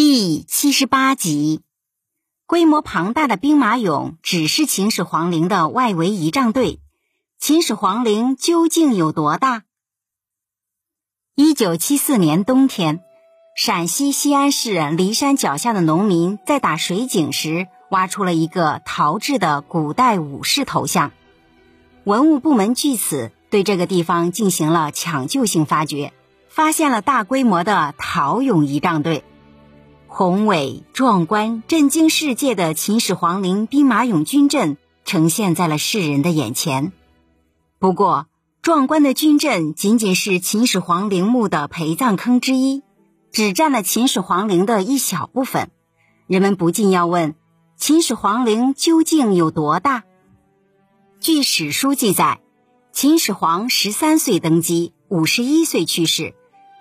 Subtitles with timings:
[0.00, 1.62] 第七十八集，
[2.46, 6.78] 规模庞大的兵马俑只是秦始皇陵的外围仪仗队，
[7.40, 9.64] 秦始皇陵究竟有多大？
[11.34, 13.00] 一九七四年冬天，
[13.56, 21.10] 陕西西安市骊山脚下的农民在打水井时，挖出了一个陶制的古代武士头像。
[22.04, 26.12] 文物部门据此对这个地方进行了抢救性发掘，
[26.48, 29.24] 发现了大规模的陶俑仪仗队。
[30.10, 36.92] 宏伟壮观、震惊世界的秦始皇陵兵马俑军阵呈现在了世人的眼前。
[37.78, 38.26] 不过，
[38.62, 42.82] 壮观的军阵仅仅是秦始皇陵墓的陪葬坑之一，
[43.32, 45.70] 只占了秦始皇陵的一小部分。
[46.26, 47.34] 人们不禁要问：
[47.76, 50.04] 秦始皇陵究竟有多大？
[51.20, 52.40] 据史书记载，
[52.92, 56.34] 秦始皇十三岁登基，五十一岁去世。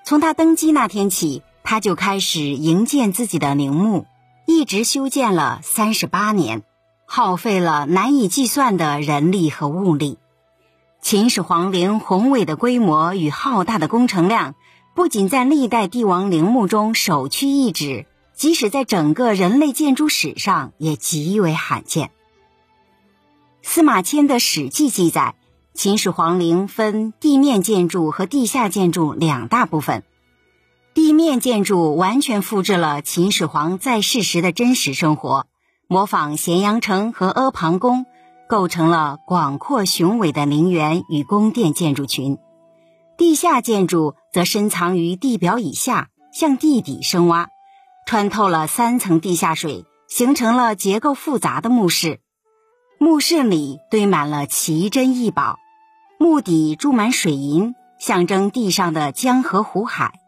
[0.06, 1.44] 从他登基那天起。
[1.70, 4.06] 他就开始营建自己的陵墓，
[4.46, 6.64] 一直修建了三十八年，
[7.06, 10.18] 耗费了难以计算的人力和物力。
[11.02, 14.56] 秦始皇陵宏伟的规模与浩大的工程量，
[14.96, 22.12] 不仅在历代帝王陵墓中首屈一指，即使在整个人类建筑史上也极为罕见。
[23.62, 25.36] 司马迁的《史记》记载，
[25.74, 30.06] 秦始皇陵分地面建筑和地下建筑两大部分。
[30.98, 35.46] 地面建筑完全复制了秦始皇在世时的真实生活，
[35.88, 38.08] 模仿咸阳城和阿房宫，
[38.50, 42.40] 构成了广阔雄伟的陵园与宫殿建筑群。
[43.16, 47.50] 地下建筑则深藏于地表以下，向地底深挖，
[48.08, 52.22] 穿透了三层地下水，形成了结构复杂的墓室。
[52.98, 55.58] 墓室里堆满了奇珍异宝，
[56.18, 60.22] 墓底注满水银，象征地上的江河湖海。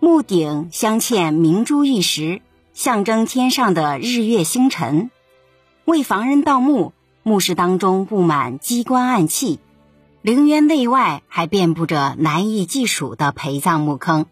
[0.00, 2.40] 墓顶镶嵌明珠玉石，
[2.72, 5.10] 象征天上的日月星辰。
[5.84, 6.92] 为防人盗墓，
[7.24, 9.58] 墓室当中布满机关暗器，
[10.22, 14.26] 陵园内外还遍布着难以计数的陪葬墓坑。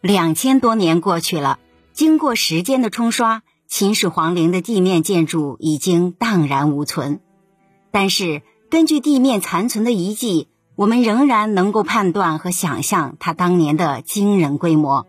[0.00, 1.58] 两千多年过去了，
[1.92, 7.20] 经过时间的冲刷，秦始皇陵的地面建筑已经荡然无存。
[7.90, 10.48] 但是，根据地面残存的遗迹。
[10.74, 15.06] 我们仍然能够判断和想象它当年的惊人规模。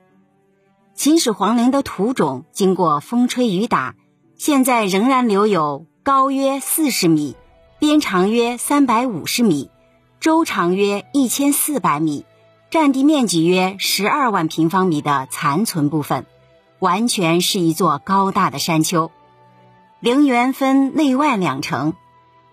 [0.93, 3.95] 秦始皇陵的土冢经过风吹雨打，
[4.37, 7.35] 现在仍然留有高约四十米、
[7.79, 9.71] 边长约三百五十米、
[10.19, 12.25] 周长约一千四百米、
[12.69, 16.25] 占地面积约十二万平方米的残存部分，
[16.79, 19.11] 完全是一座高大的山丘。
[20.01, 21.93] 陵园分内外两城，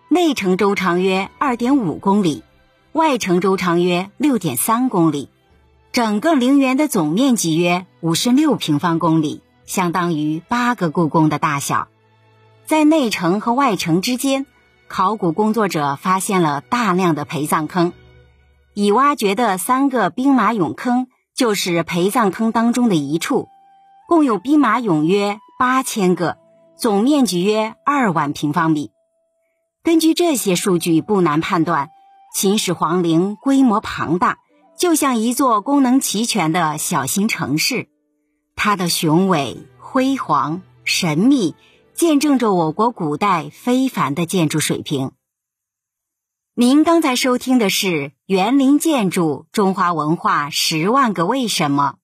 [0.08, 2.44] 内城周长约二点五公里。
[2.92, 5.28] 外城周长约六点三公里，
[5.92, 11.86] 整个陵园的总面积约五十六平方公里，相当于八个故宫的大小。
[12.66, 14.44] 在内城和外城之间，
[14.88, 17.92] 考古工作者发现了大量的陪葬坑，
[18.74, 23.46] 已挖掘的三个兵马俑坑就是陪葬坑当中的一处，
[24.08, 26.38] 共有兵马俑约八千个，
[26.76, 28.90] 总面积约二万平方米。
[29.84, 31.90] 根据这些数据，不难判断。
[32.32, 34.38] 秦始皇陵规模庞大，
[34.78, 37.88] 就像一座功能齐全的小型城市。
[38.54, 41.56] 它的雄伟、辉煌、神秘，
[41.92, 45.10] 见证着我国古代非凡的建筑水平。
[46.54, 47.88] 您刚才收听的是
[48.26, 51.94] 《园林建筑：中华文化十万个为什么》，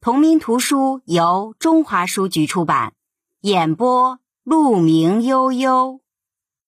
[0.00, 2.92] 同名图书由中华书局出版，
[3.40, 6.00] 演播：鹿鸣悠悠。